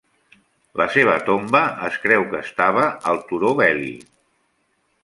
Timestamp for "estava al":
2.47-3.23